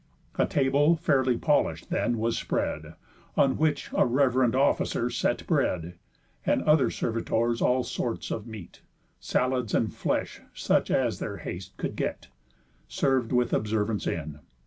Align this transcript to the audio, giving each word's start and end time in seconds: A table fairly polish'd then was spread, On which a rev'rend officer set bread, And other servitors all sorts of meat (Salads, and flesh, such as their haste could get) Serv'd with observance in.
A 0.33 0.47
table 0.47 0.95
fairly 0.95 1.37
polish'd 1.37 1.91
then 1.91 2.17
was 2.17 2.35
spread, 2.35 2.95
On 3.37 3.55
which 3.55 3.91
a 3.93 4.03
rev'rend 4.03 4.55
officer 4.55 5.11
set 5.11 5.45
bread, 5.45 5.93
And 6.43 6.63
other 6.63 6.89
servitors 6.89 7.61
all 7.61 7.83
sorts 7.83 8.31
of 8.31 8.47
meat 8.47 8.81
(Salads, 9.19 9.75
and 9.75 9.93
flesh, 9.93 10.41
such 10.55 10.89
as 10.89 11.19
their 11.19 11.37
haste 11.37 11.77
could 11.77 11.95
get) 11.95 12.29
Serv'd 12.87 13.31
with 13.31 13.53
observance 13.53 14.07
in. 14.07 14.39